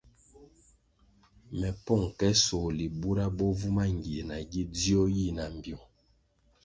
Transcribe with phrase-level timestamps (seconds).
[1.59, 5.85] Me pong ke sohli bura bo vu mangie nagi dzio yi na mbpyung.